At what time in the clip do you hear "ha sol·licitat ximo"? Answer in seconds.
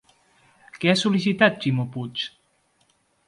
0.93-1.85